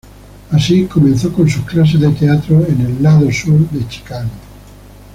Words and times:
Así 0.49 0.87
comenzó 0.87 1.31
con 1.31 1.47
sus 1.47 1.63
clases 1.63 1.99
de 2.01 2.09
teatro 2.09 2.65
en 2.67 2.81
el 2.81 3.03
lado 3.03 3.31
sur 3.31 3.59
de 3.69 3.87
Chicago. 3.87 4.31